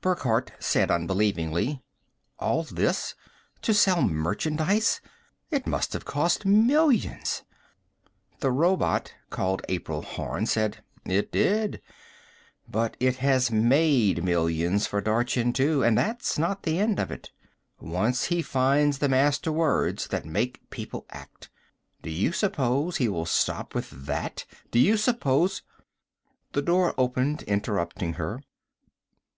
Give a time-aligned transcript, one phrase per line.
[0.00, 1.82] Burckhardt said unbelievingly,
[2.38, 3.14] "All this
[3.60, 5.02] to sell merchandise!
[5.50, 7.42] It must have cost millions!"
[8.40, 11.82] The robot called April Horn said, "It did.
[12.66, 15.82] But it has made millions for Dorchin, too.
[15.84, 17.30] And that's not the end of it.
[17.78, 21.50] Once he finds the master words that make people act,
[22.00, 24.46] do you suppose he will stop with that?
[24.70, 25.60] Do you suppose"
[26.54, 28.40] The door opened, interrupting her.